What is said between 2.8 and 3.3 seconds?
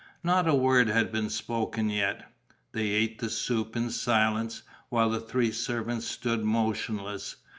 ate the